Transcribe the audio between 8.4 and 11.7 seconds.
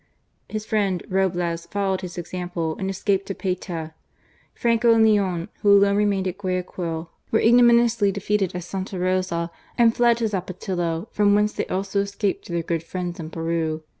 at Sta. Rosa and fled to Xapo tillo, from whence they